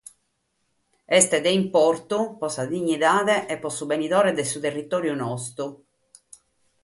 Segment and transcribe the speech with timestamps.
[1.17, 5.65] Est importante pro sa dignidade e pro su benidore de su territòriu nostru.